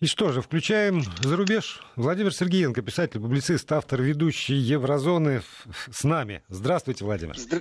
[0.00, 1.80] И что же, включаем за рубеж.
[1.96, 5.42] Владимир Сергеенко, писатель, публицист, автор, ведущий Еврозоны
[5.90, 6.42] с нами.
[6.48, 7.38] Здравствуйте, Владимир.
[7.38, 7.60] Здра...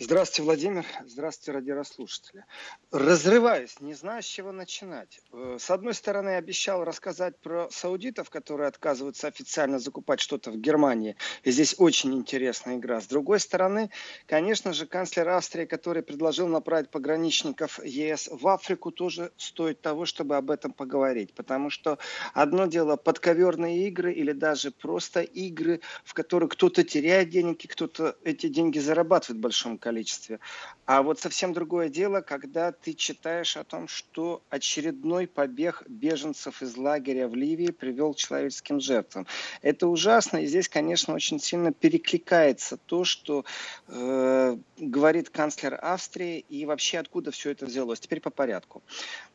[0.00, 0.86] Здравствуйте, Владимир.
[1.06, 2.44] Здравствуйте, радиослушатели.
[2.92, 5.20] Разрываюсь, не знаю, с чего начинать.
[5.32, 11.16] Э, с одной стороны, обещал рассказать про саудитов, которые отказываются официально закупать что-то в Германии.
[11.42, 13.00] И здесь очень интересная игра.
[13.00, 13.90] С другой стороны,
[14.26, 20.36] конечно же, канцлер Австрии, который предложил направить пограничников ЕС в Африку, тоже стоит того, чтобы
[20.36, 21.34] об этом поговорить.
[21.34, 21.98] Потому что
[22.34, 28.46] одно дело подковерные игры или даже просто игры, в которых кто-то теряет деньги, кто-то эти
[28.46, 30.38] деньги зарабатывает в большом количестве количестве.
[30.84, 36.76] А вот совсем другое дело, когда ты читаешь о том, что очередной побег беженцев из
[36.76, 39.26] лагеря в Ливии привел к человеческим жертвам.
[39.62, 43.44] Это ужасно, и здесь, конечно, очень сильно перекликается то, что
[43.86, 48.00] э, говорит канцлер Австрии, и вообще откуда все это взялось.
[48.00, 48.82] Теперь по порядку.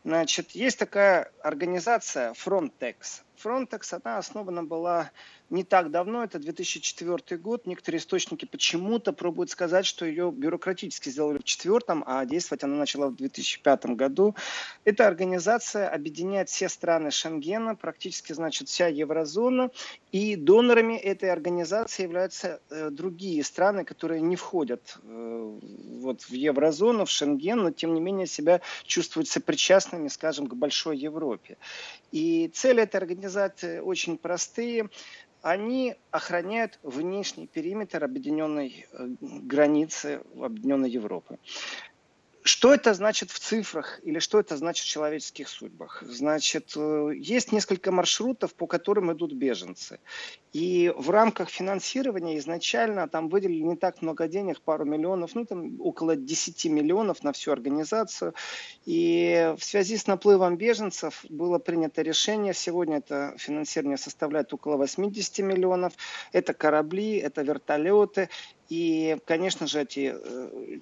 [0.04, 3.24] Значит, есть такая организация Frontex.
[3.44, 5.12] Frontex, она основана была
[5.54, 7.68] не так давно, это 2004 год.
[7.68, 13.08] Некоторые источники почему-то пробуют сказать, что ее бюрократически сделали в 2004, а действовать она начала
[13.10, 14.36] в 2005 году.
[14.84, 19.70] Эта организация объединяет все страны Шенгена, практически, значит, вся еврозона,
[20.14, 25.60] и донорами этой организации являются э, другие страны, которые не входят э,
[26.02, 30.98] вот, в еврозону, в Шенген, но тем не менее себя чувствуют сопричастными, скажем, к большой
[30.98, 31.58] Европе.
[32.12, 34.90] И цели этой организации очень простые
[35.42, 41.40] они охраняют внешний периметр объединенной э, границы объединенной Европы.
[42.46, 46.04] Что это значит в цифрах или что это значит в человеческих судьбах?
[46.06, 50.02] Значит, э, есть несколько маршрутов, по которым идут беженцы.
[50.52, 55.80] И в рамках финансирования изначально там выделили не так много денег, пару миллионов, ну там
[55.80, 58.34] около 10 миллионов на всю организацию.
[58.86, 65.40] И в связи с наплывом беженцев было принято решение, сегодня это финансирование составляет около 80
[65.40, 65.94] миллионов.
[66.34, 68.30] Это корабли, это вертолеты.
[68.68, 70.80] И, конечно же, эти э,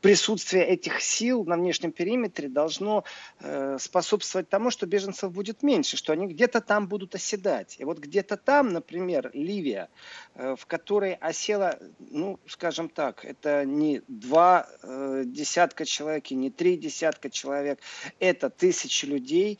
[0.00, 3.04] присутствие этих сил на внешнем периметре должно
[3.40, 7.76] э, способствовать тому, что беженцев будет меньше, что они где-то там будут оседать.
[7.78, 9.88] И вот где-то там, например, Ливия,
[10.34, 16.50] э, в которой осела, ну, скажем так, это не два э, десятка человек и не
[16.50, 17.80] три десятка человек,
[18.18, 19.58] это тысячи людей.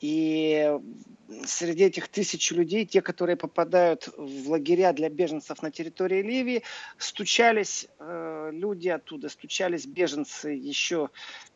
[0.00, 0.78] И
[1.44, 6.62] среди этих тысяч людей, те, которые попадают в лагеря для беженцев на территории Ливии,
[6.98, 11.10] стучались э, люди оттуда, стучались беженцы еще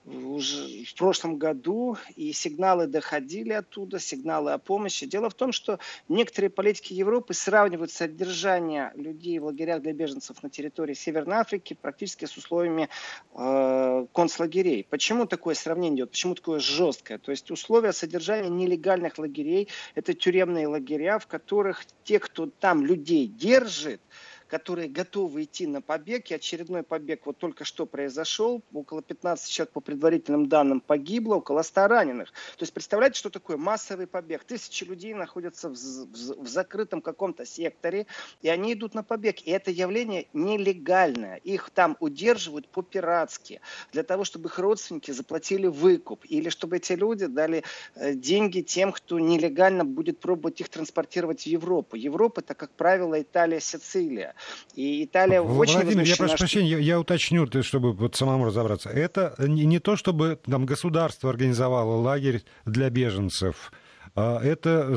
[0.05, 5.05] уже в прошлом году, и сигналы доходили оттуда, сигналы о помощи.
[5.05, 5.79] Дело в том, что
[6.09, 12.25] некоторые политики Европы сравнивают содержание людей в лагерях для беженцев на территории Северной Африки практически
[12.25, 12.89] с условиями
[13.35, 14.87] э, концлагерей.
[14.89, 16.11] Почему такое сравнение идет?
[16.11, 17.19] Почему такое жесткое?
[17.19, 19.58] То есть условия содержания нелегальных лагерей–
[19.95, 24.01] это тюремные лагеря, в которых те, кто там людей держит,
[24.49, 26.31] которые готовы идти на побег.
[26.31, 28.63] И очередной побег вот только что произошел.
[28.73, 32.33] Около 15 человек по предварительным данным погибло, около 100 раненых.
[32.57, 34.45] То есть представляете, что такое массовый побег?
[34.45, 38.07] Тысячи людей находятся в, в, в закрытом каком-то секторе,
[38.43, 39.43] и они идут на побег.
[39.43, 41.37] И это явление нелегальное.
[41.37, 43.61] Их там удерживают по-пиратски,
[43.93, 47.63] для того, чтобы их родственники заплатили выкуп, или чтобы эти люди дали
[47.95, 51.97] э, деньги тем, кто нелегально будет пробовать их транспортировать в Европу.
[51.97, 54.35] Европа, это, как правило, Италия, Сицилия.
[54.75, 58.91] И Италия Владимир, очень Владимир, я прошу прощения, я, я уточню, чтобы вот самому разобраться.
[58.91, 63.73] Это не, не то, чтобы там государство организовало лагерь для беженцев,
[64.15, 64.97] а это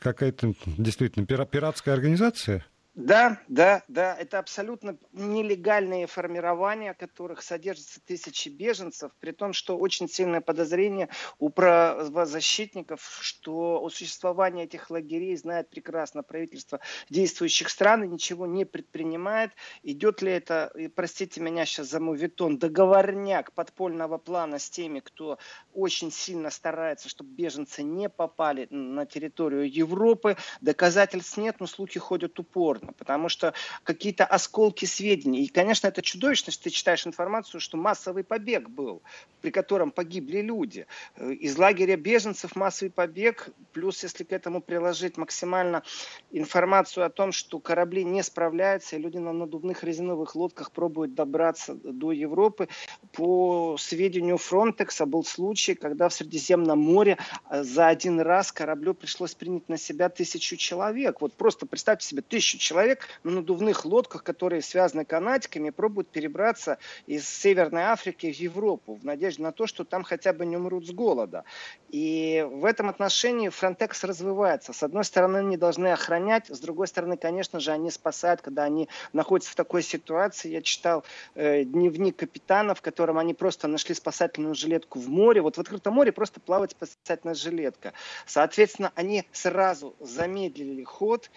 [0.00, 2.64] какая-то действительно пиратская организация?
[2.96, 9.76] Да, да, да, это абсолютно нелегальные формирования, в которых содержатся тысячи беженцев, при том, что
[9.76, 16.80] очень сильное подозрение у правозащитников, что о существовании этих лагерей знает прекрасно правительство
[17.10, 19.52] действующих стран и ничего не предпринимает.
[19.82, 25.36] Идет ли это, простите меня сейчас за мувитон, договорняк подпольного плана с теми, кто
[25.74, 30.38] очень сильно старается, чтобы беженцы не попали на территорию Европы.
[30.62, 35.44] Доказательств нет, но слухи ходят упорно понятно, потому что какие-то осколки сведений.
[35.44, 39.02] И, конечно, это чудовищно, что ты читаешь информацию, что массовый побег был,
[39.40, 40.86] при котором погибли люди.
[41.16, 45.82] Э, из лагеря беженцев массовый побег, плюс если к этому приложить максимально
[46.30, 51.74] информацию о том, что корабли не справляются, и люди на надувных резиновых лодках пробуют добраться
[51.74, 52.68] до Европы.
[53.12, 57.18] По сведению Фронтекса был случай, когда в Средиземном море
[57.50, 61.20] э, за один раз кораблю пришлось принять на себя тысячу человек.
[61.20, 66.76] Вот просто представьте себе, тысячу человек человек на надувных лодках, которые связаны канатиками, пробуют перебраться
[67.06, 70.86] из Северной Африки в Европу в надежде на то, что там хотя бы не умрут
[70.86, 71.44] с голода.
[71.88, 74.74] И в этом отношении Frontex развивается.
[74.74, 78.90] С одной стороны, они должны охранять, с другой стороны, конечно же, они спасают, когда они
[79.14, 80.50] находятся в такой ситуации.
[80.50, 81.02] Я читал
[81.34, 85.40] э, дневник капитана, в котором они просто нашли спасательную жилетку в море.
[85.40, 87.94] Вот в открытом море просто плавает спасательная жилетка.
[88.26, 91.30] Соответственно, они сразу замедлили ход,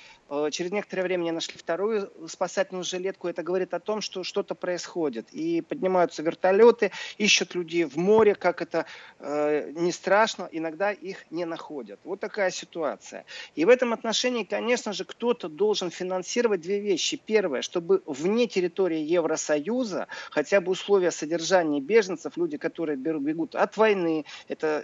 [0.52, 3.28] через некоторое время они нашли вторую спасательную жилетку.
[3.28, 5.28] Это говорит о том, что что-то происходит.
[5.32, 8.86] И поднимаются вертолеты, ищут людей в море, как это
[9.20, 12.00] э, не страшно, иногда их не находят.
[12.04, 13.26] Вот такая ситуация.
[13.56, 17.18] И в этом отношении, конечно же, кто-то должен финансировать две вещи.
[17.18, 24.26] Первое, чтобы вне территории Евросоюза хотя бы условия содержания беженцев, люди, которые бегут от войны,
[24.48, 24.84] это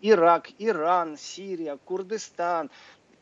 [0.00, 2.70] Ирак, Иран, Сирия, Курдистан,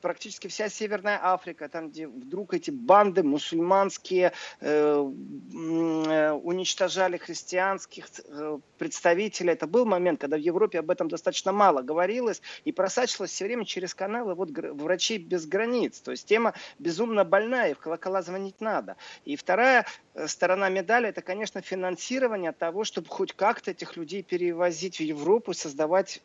[0.04, 8.58] практически вся Северная Африка, там, где вдруг эти банды мусульманские э, э, уничтожали христианских э,
[8.76, 9.54] представителей.
[9.54, 13.64] Это был момент, когда в Европе об этом достаточно мало говорилось и просачивалось все время
[13.64, 16.00] через каналы вот, врачей без границ.
[16.00, 18.96] То есть тема безумно больная, и в колокола звонить надо.
[19.24, 24.98] И вторая э, сторона медали, это, конечно, финансирование того, чтобы хоть как-то этих людей перевозить
[24.98, 26.20] в Европу, создавать,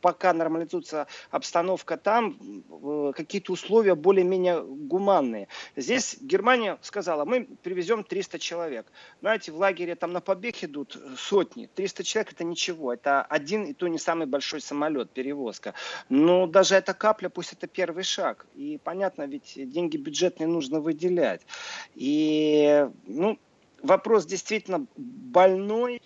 [0.00, 2.36] пока нормализуется обстановка там,
[3.12, 5.48] какие-то условия более-менее гуманные.
[5.76, 8.86] Здесь Германия сказала, мы привезем 300 человек.
[9.20, 11.68] Знаете, в лагере там на побег идут сотни.
[11.74, 12.92] 300 человек это ничего.
[12.92, 15.74] Это один и то не самый большой самолет, перевозка.
[16.08, 18.46] Но даже эта капля, пусть это первый шаг.
[18.54, 21.42] И понятно, ведь деньги бюджетные нужно выделять.
[21.94, 23.38] И ну,
[23.82, 26.00] вопрос действительно больной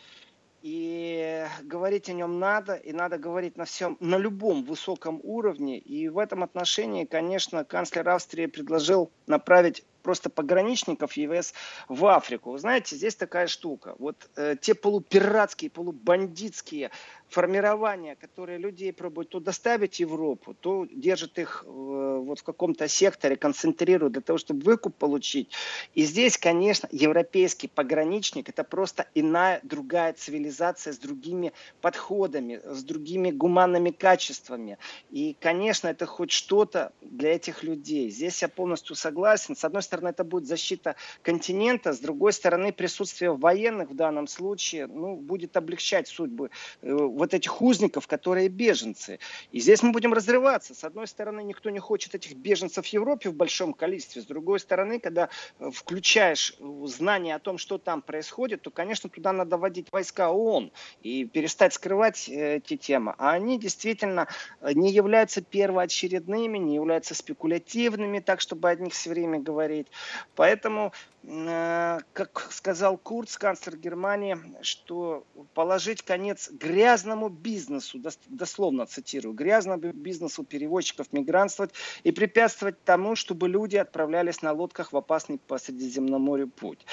[0.62, 5.78] и говорить о нем надо, и надо говорить на всем, на любом высоком уровне.
[5.78, 11.52] И в этом отношении, конечно, канцлер Австрии предложил направить просто пограничников ЕВС
[11.88, 12.52] в Африку.
[12.52, 13.94] Вы знаете, здесь такая штука.
[13.98, 16.90] Вот э, те полупиратские, полубандитские
[17.28, 22.88] формирования, которые людей пробуют то доставить в Европу, то держат их э, вот в каком-то
[22.88, 25.50] секторе, концентрируют для того, чтобы выкуп получить.
[25.94, 33.30] И здесь, конечно, европейский пограничник– это просто иная, другая цивилизация с другими подходами, с другими
[33.30, 34.78] гуманными качествами.
[35.10, 38.10] И, конечно, это хоть что-то для этих людей.
[38.10, 39.54] Здесь я полностью согласен.
[39.54, 44.86] С одной стороны, это будет защита континента, с другой стороны, присутствие военных в данном случае
[44.86, 49.18] ну, будет облегчать судьбы э, вот этих узников, которые беженцы.
[49.52, 50.74] И здесь мы будем разрываться.
[50.74, 54.22] С одной стороны, никто не хочет этих беженцев в Европе в большом количестве.
[54.22, 55.28] С другой стороны, когда
[55.58, 56.54] э, включаешь
[56.84, 60.72] знание о том, что там происходит, то, конечно, туда надо вводить войска ООН
[61.02, 63.14] и перестать скрывать э, эти темы.
[63.18, 64.28] А они действительно
[64.60, 69.88] э, не являются первоочередными, не являются спекулятивными, так, чтобы о них все время говорить.
[70.34, 79.92] Поэтому Э, как сказал Курц, канцлер Германии, что положить конец грязному бизнесу, дословно цитирую, грязному
[79.92, 81.72] бизнесу перевозчиков мигрантствовать
[82.04, 86.86] и препятствовать тому, чтобы люди отправлялись на лодках в опасный по Средиземноморью путь.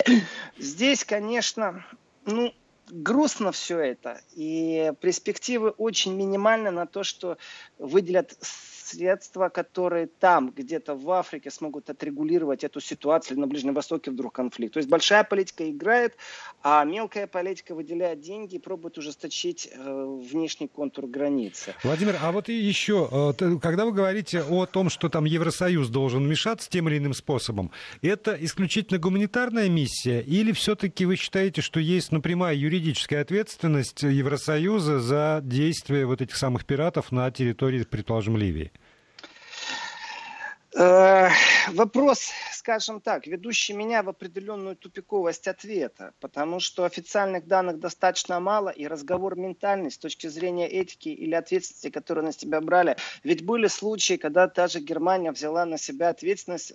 [0.58, 1.86] Здесь, конечно,
[2.26, 2.52] ну,
[2.90, 7.38] грустно все это, и перспективы очень минимальны на то, что
[7.78, 8.38] выделят
[8.86, 14.34] средства, которые там, где-то в Африке смогут отрегулировать эту ситуацию, или на Ближнем Востоке вдруг
[14.34, 14.74] конфликт.
[14.74, 16.16] То есть большая политика играет,
[16.62, 21.74] а мелкая политика выделяет деньги и пробует ужесточить э, внешний контур границы.
[21.84, 26.70] Владимир, а вот еще, э, когда вы говорите о том, что там Евросоюз должен вмешаться
[26.70, 32.54] тем или иным способом, это исключительно гуманитарная миссия или все-таки вы считаете, что есть напрямая
[32.56, 32.75] юридическая
[33.22, 38.72] ответственность Евросоюза за действия вот этих самых пиратов на территории, предположим, Ливии?
[40.78, 41.30] Э,
[41.70, 48.70] вопрос, скажем так, ведущий меня в определенную тупиковость ответа, потому что официальных данных достаточно мало,
[48.70, 52.98] и разговор ментальный с точки зрения этики или ответственности, которую на себя брали.
[53.24, 56.74] Ведь были случаи, когда та же Германия взяла на себя ответственность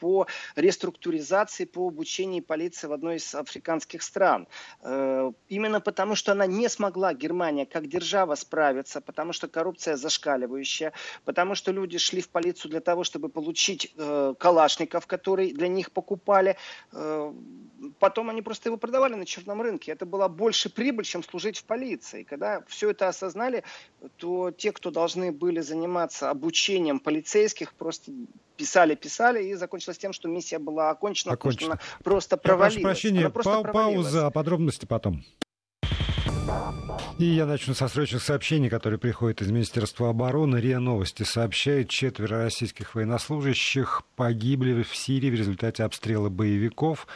[0.00, 4.48] по реструктуризации, по обучению полиции в одной из африканских стран.
[4.82, 10.92] Э, именно потому, что она не смогла, Германия, как держава справиться, потому что коррупция зашкаливающая,
[11.24, 15.68] потому что люди шли в полицию для того, чтобы чтобы получить э, калашников, которые для
[15.68, 16.56] них покупали.
[16.92, 17.32] Э,
[17.98, 19.92] потом они просто его продавали на черном рынке.
[19.92, 22.22] Это была больше прибыль, чем служить в полиции.
[22.22, 23.62] Когда все это осознали,
[24.16, 28.12] то те, кто должны были заниматься обучением полицейских, просто
[28.56, 31.76] писали, писали, и закончилось тем, что миссия была окончена, окончена.
[31.76, 32.74] потому что она просто провалилась.
[32.74, 34.12] Я прошу прощения, па- провалилась.
[34.12, 35.22] пауза, подробности потом.
[37.18, 40.56] И я начну со срочных сообщений, которые приходят из Министерства обороны.
[40.56, 47.06] РИА Новости сообщает, четверо российских военнослужащих погибли в Сирии в результате обстрела боевиков.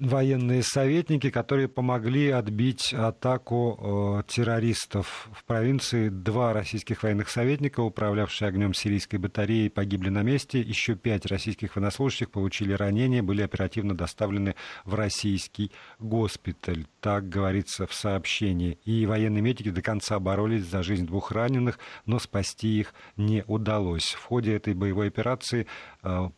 [0.00, 6.08] Военные советники, которые помогли отбить атаку э, террористов в провинции.
[6.08, 10.60] Два российских военных советника, управлявшие огнем сирийской батареи, погибли на месте.
[10.60, 16.86] Еще пять российских военнослужащих получили ранения, были оперативно доставлены в российский госпиталь.
[17.00, 18.78] Так говорится в сообщении.
[18.84, 24.12] И военные медики до конца боролись за жизнь двух раненых, но спасти их не удалось.
[24.12, 25.66] В ходе этой боевой операции
[26.04, 26.28] э,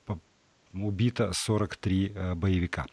[0.72, 2.86] убито 43 э, боевика.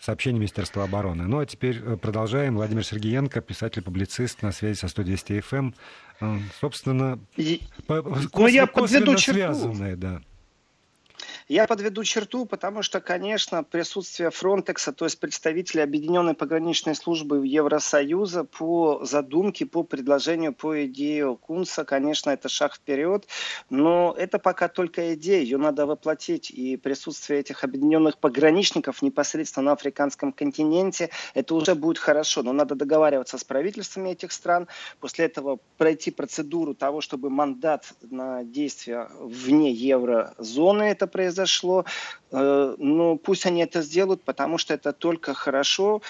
[0.00, 1.26] Сообщение Министерства обороны.
[1.26, 2.54] Ну а теперь э, продолжаем.
[2.54, 5.74] Владимир Сергеенко, писатель-публицист на связи со 102 FM.
[6.20, 6.44] Эм.
[6.60, 7.62] Собственно, и...
[7.86, 9.32] кос- ну, я подведу черту.
[9.32, 10.20] связанные, да.
[11.48, 18.44] Я подведу черту, потому что, конечно, присутствие Фронтекса, то есть представителей Объединенной пограничной службы Евросоюза
[18.44, 23.26] по задумке, по предложению, по идее Кунса, конечно, это шаг вперед,
[23.70, 29.72] но это пока только идея, ее надо воплотить, и присутствие этих объединенных пограничников непосредственно на
[29.72, 34.68] африканском континенте, это уже будет хорошо, но надо договариваться с правительствами этих стран,
[35.00, 41.84] после этого пройти процедуру того, чтобы мандат на действия вне еврозоны это произошло, произошло,
[42.30, 46.02] э, но пусть они это сделают, потому что это только хорошо.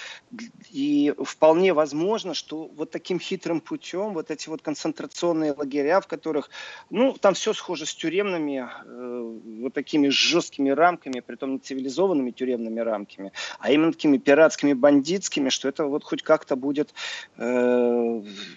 [0.71, 6.49] И вполне возможно, что вот таким хитрым путем вот эти вот концентрационные лагеря, в которых,
[6.89, 12.79] ну, там все схоже с тюремными, э, вот такими жесткими рамками, притом не цивилизованными тюремными
[12.79, 16.93] рамками, а именно такими пиратскими, бандитскими, что это вот хоть как-то будет
[17.37, 17.43] э,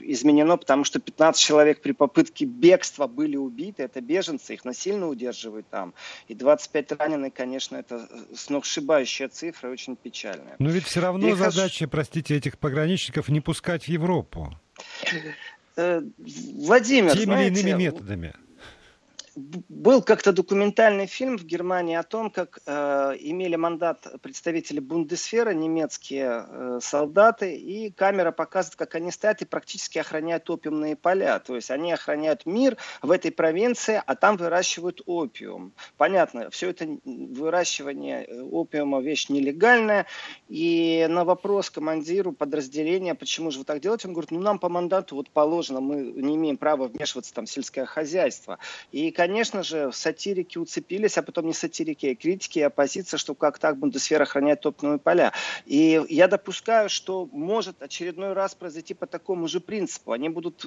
[0.00, 5.66] изменено, потому что 15 человек при попытке бегства были убиты, это беженцы, их насильно удерживают
[5.68, 5.94] там,
[6.28, 10.56] и 20 25 раненых, конечно, это сногсшибающая цифра, очень печальная.
[10.58, 11.90] Но ведь все равно и задача, хаш...
[11.90, 14.56] простите, этих пограничников не пускать в Европу.
[15.76, 18.34] Э, Владимир, Теми знаете, или иными методами
[19.34, 26.46] был как-то документальный фильм в Германии о том, как э, имели мандат представители Бундесфера, немецкие
[26.46, 31.38] э, солдаты, и камера показывает, как они стоят и практически охраняют опиумные поля.
[31.38, 35.72] То есть они охраняют мир в этой провинции, а там выращивают опиум.
[35.96, 40.06] Понятно, все это выращивание э, опиума вещь нелегальная.
[40.48, 44.68] И на вопрос командиру подразделения, почему же вы так делаете, он говорит, ну нам по
[44.68, 48.58] мандату вот положено, мы не имеем права вмешиваться там в сельское хозяйство.
[48.90, 53.58] И конечно же, сатирики уцепились, а потом не сатирики, а критики и оппозиция, что как
[53.60, 55.32] так Бундесвер охраняет топливные поля.
[55.64, 60.10] И я допускаю, что может очередной раз произойти по такому же принципу.
[60.10, 60.66] Они будут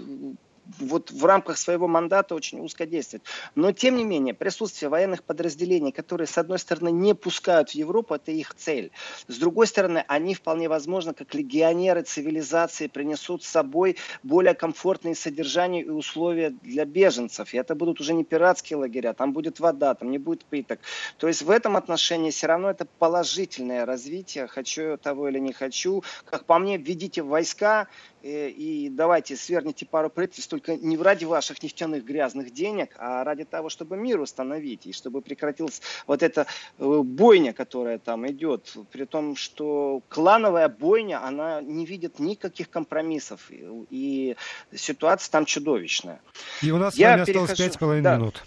[0.79, 3.23] вот в рамках своего мандата очень узко действует.
[3.55, 8.15] Но, тем не менее, присутствие военных подразделений, которые, с одной стороны, не пускают в Европу,
[8.15, 8.91] это их цель.
[9.27, 15.81] С другой стороны, они вполне возможно, как легионеры цивилизации, принесут с собой более комфортные содержания
[15.81, 17.53] и условия для беженцев.
[17.53, 20.79] И это будут уже не пиратские лагеря, там будет вода, там не будет пыток.
[21.17, 26.03] То есть в этом отношении все равно это положительное развитие, хочу того или не хочу.
[26.25, 27.87] Как по мне, введите войска,
[28.25, 33.43] Э, и давайте сверните пару правительств, только не ради ваших нефтяных грязных денег, а ради
[33.43, 36.47] того, чтобы мир установить, и чтобы прекратилась вот эта
[36.79, 43.51] э, бойня, которая там идет, при том, что клановая бойня, она не видит никаких компромиссов,
[43.89, 44.35] и
[44.73, 46.21] ситуация там чудовищная.
[46.61, 47.51] И у нас Я с вами перехожу...
[47.51, 48.15] осталось с половиной да.
[48.15, 48.43] минут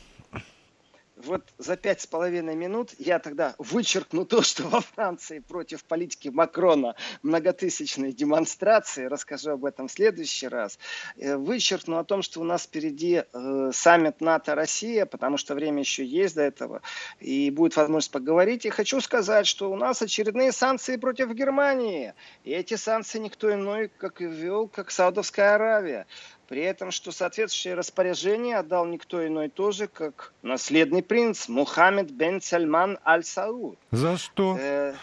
[1.24, 6.28] вот за пять с половиной минут я тогда вычеркну то, что во Франции против политики
[6.28, 10.78] Макрона многотысячные демонстрации, расскажу об этом в следующий раз,
[11.16, 16.04] э, вычеркну о том, что у нас впереди э, саммит НАТО-Россия, потому что время еще
[16.04, 16.82] есть до этого,
[17.20, 18.64] и будет возможность поговорить.
[18.64, 23.90] И хочу сказать, что у нас очередные санкции против Германии, и эти санкции никто иной,
[23.96, 26.06] как ввел, как Саудовская Аравия.
[26.48, 32.98] При этом, что соответствующее распоряжение отдал никто иной тоже, как наследный принц Мухаммед бен Сальман
[33.04, 33.78] аль-Сауд.
[33.90, 34.56] За что?
[34.58, 34.94] Э,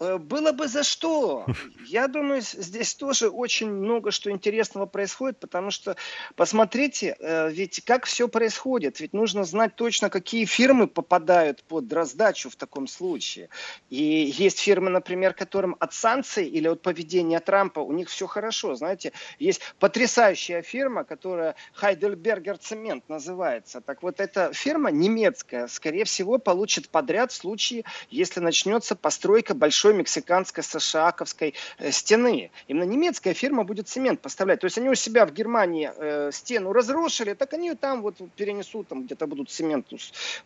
[0.00, 1.46] было бы за что.
[1.86, 5.96] Я думаю, здесь тоже очень много что интересного происходит, потому что,
[6.34, 9.00] посмотрите, э, ведь как все происходит.
[9.00, 13.48] Ведь нужно знать точно, какие фирмы попадают под раздачу в таком случае.
[13.88, 18.74] И есть фирмы, например, которым от санкций или от поведения Трампа у них все хорошо.
[18.74, 23.80] Знаете, есть потрясающая фирма, которая Heidelberger Цемент называется.
[23.80, 29.54] Так вот, эта фирма немецкая, скорее всего, получит подряд в случае, если начнется постройка
[29.84, 32.50] большой мексиканско-сашаковской э, стены.
[32.68, 34.60] Именно немецкая фирма будет цемент поставлять.
[34.60, 38.88] То есть они у себя в Германии э, стену разрушили, так они там вот перенесут,
[38.88, 39.86] там где-то будут цемент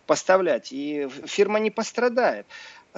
[0.06, 0.72] поставлять.
[0.72, 2.46] И фирма не пострадает.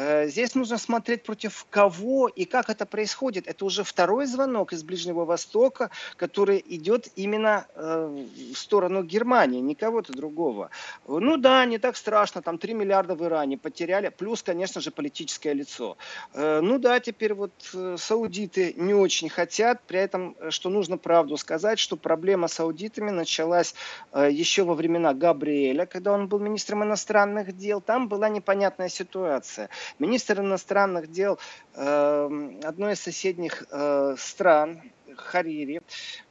[0.01, 3.47] Э, здесь нужно смотреть против кого и как это происходит.
[3.47, 9.75] Это уже второй звонок из Ближнего Востока, который идет именно э, в сторону Германии, не
[9.75, 10.71] кого-то другого.
[11.07, 15.53] Ну да, не так страшно, там 3 миллиарда в Иране потеряли, плюс, конечно же, политическое
[15.53, 15.99] лицо.
[16.33, 17.53] Э, ну да, теперь вот
[17.99, 23.75] саудиты не очень хотят, при этом, что нужно правду сказать, что проблема с саудитами началась
[24.15, 27.81] еще во времена Габриэля, когда он был министром иностранных дел.
[27.81, 29.69] Там была непонятная ситуация.
[29.99, 31.39] Министр иностранных дел
[31.75, 34.83] э, одной из соседних э, стран,
[35.17, 35.83] Харири,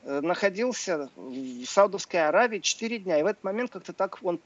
[0.03, 3.19] э, находился в Саудовской Аравии 4 дня.
[3.19, 4.39] И в этот момент как-то так он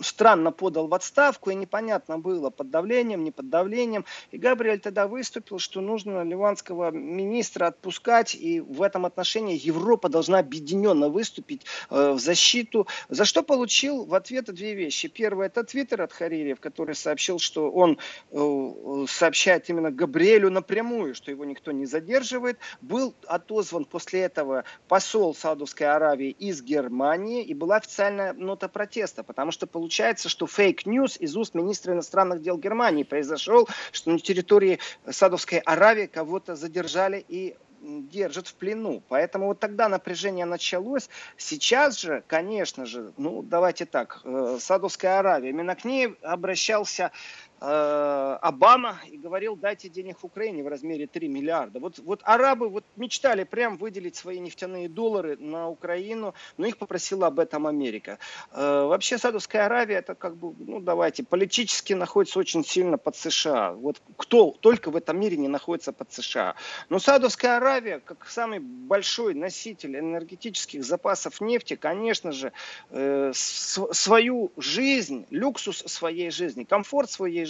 [0.00, 4.04] странно подал в отставку, и непонятно было, под давлением, не под давлением.
[4.30, 10.38] И Габриэль тогда выступил, что нужно ливанского министра отпускать, и в этом отношении Европа должна
[10.38, 12.86] объединенно выступить э, в защиту.
[13.08, 15.08] За что получил в ответ две вещи.
[15.08, 17.98] Первое, это твиттер от Харири, в который сообщил, что он
[18.30, 22.58] э, сообщает именно Габриэлю напрямую, что его никто не задерживает.
[22.80, 29.50] Был отозван после этого посол Саудовской Аравии из Германии, и была официальная нота протеста, потому
[29.50, 34.20] что получил получается, что fake news из уст министра иностранных дел Германии произошел, что на
[34.20, 34.78] территории
[35.10, 39.02] Саудовской Аравии кого-то задержали и держат в плену.
[39.08, 41.08] Поэтому вот тогда напряжение началось.
[41.36, 47.10] Сейчас же, конечно же, ну давайте так, э, Саудовская Аравия, именно к ней обращался
[47.60, 51.80] Обама и говорил, дайте денег Украине в размере 3 миллиарда.
[51.80, 57.26] Вот, вот арабы вот мечтали прям выделить свои нефтяные доллары на Украину, но их попросила
[57.26, 58.18] об этом Америка.
[58.52, 63.72] Э, вообще Саудовская Аравия это как бы, ну давайте, политически находится очень сильно под США.
[63.72, 66.54] Вот кто только в этом мире не находится под США.
[66.88, 72.52] Но Саудовская Аравия, как самый большой носитель энергетических запасов нефти, конечно же,
[72.90, 77.49] э, свою жизнь, люксус своей жизни, комфорт своей жизни,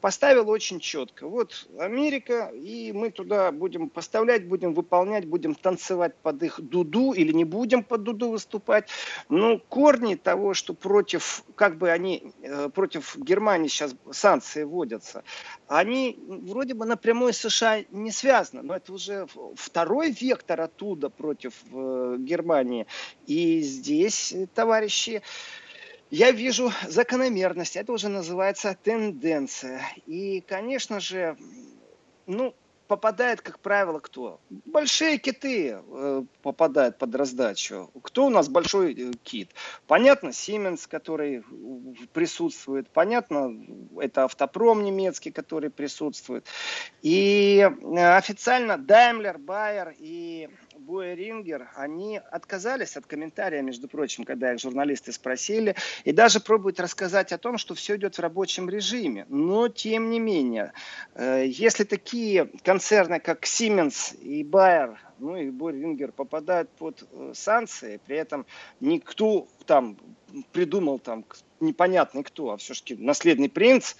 [0.00, 1.26] поставил очень четко.
[1.28, 7.32] Вот Америка, и мы туда будем поставлять, будем выполнять, будем танцевать под их дуду или
[7.32, 8.88] не будем под дуду выступать.
[9.28, 15.24] Но корни того, что против, как бы они, э, против Германии сейчас санкции вводятся,
[15.68, 19.26] они вроде бы напрямую с США не связаны, но это уже
[19.56, 22.86] второй вектор оттуда против э, Германии.
[23.26, 25.22] И здесь, товарищи,
[26.14, 29.82] я вижу закономерность, это уже называется тенденция.
[30.06, 31.36] И, конечно же,
[32.26, 32.54] ну,
[32.86, 34.40] попадает, как правило, кто?
[34.64, 37.90] Большие киты э, попадают под раздачу.
[38.02, 39.50] Кто у нас большой э, кит?
[39.88, 41.42] Понятно, Siemens, который
[42.12, 42.88] присутствует.
[42.90, 43.52] Понятно,
[43.98, 46.46] это автопром немецкий, который присутствует.
[47.02, 54.52] И э, официально Daimler, Bayer и Боя Рингер, они отказались от комментария, между прочим, когда
[54.52, 59.26] их журналисты спросили, и даже пробуют рассказать о том, что все идет в рабочем режиме.
[59.28, 60.72] Но, тем не менее,
[61.14, 67.32] э, если такие концерны, как Siemens и Bayer, ну и Бой Рингер попадают под э,
[67.34, 68.44] санкции, при этом
[68.80, 69.96] никто там
[70.52, 71.24] придумал там
[71.60, 73.94] непонятный кто, а все-таки наследный принц,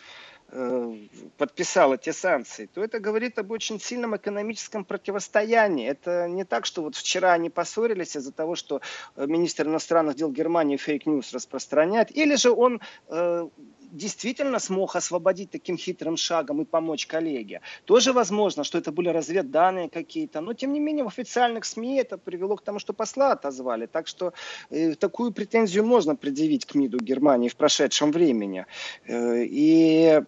[0.48, 0.96] Э,
[1.37, 5.88] подписал эти санкции, то это говорит об очень сильном экономическом противостоянии.
[5.88, 8.80] Это не так, что вот вчера они поссорились из-за того, что
[9.16, 13.48] э, министр иностранных дел Германии fake news распространяет, или же он э,
[13.94, 17.61] действительно смог освободить таким хитрым шагом и помочь коллеге.
[17.85, 22.18] Тоже возможно, что это были разведданные какие-то, но тем не менее в официальных СМИ это
[22.18, 23.87] привело к тому, что посла отозвали.
[23.87, 24.33] Так что
[24.70, 28.66] э, такую претензию можно предъявить к МИДу Германии в прошедшем времени.
[29.07, 30.22] Э, и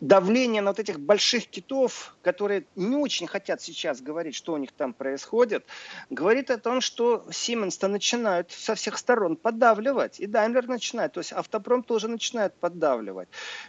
[0.00, 4.72] давление на вот этих больших китов, которые не очень хотят сейчас говорить, что у них
[4.72, 5.64] там происходит,
[6.10, 10.20] говорит о том, что Siemens-то начинают со всех сторон поддавливать.
[10.20, 13.28] И Daimler начинает, то есть автопром тоже начинает поддавливать.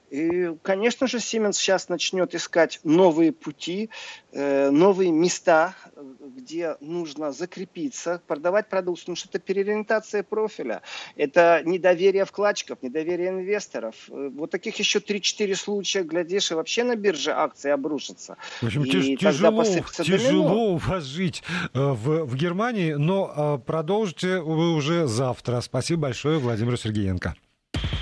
[0.10, 3.90] И, конечно же, Siemens сейчас начнет искать новые пути,
[4.32, 10.82] э, новые места, где нужно закрепиться, продавать продукцию, потому что это переориентация профиля,
[11.16, 13.96] это недоверие вкладчиков, недоверие инвесторов.
[14.10, 18.38] Э, вот таких еще 3-4 случая, глядишь, и вообще на бирже акции обрушатся.
[18.62, 24.40] В общем, и тяжело, тяжело у вас жить э, в, в Германии, но э, продолжите
[24.40, 25.62] вы уже завтра.
[25.62, 27.36] Спасибо большое, Владимир Сергеенко.